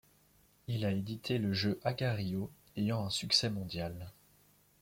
[0.67, 4.11] Il a édité le jeu Agar.io, ayant un succès mondial.